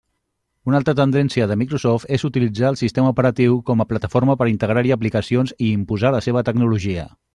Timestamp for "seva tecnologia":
6.31-7.07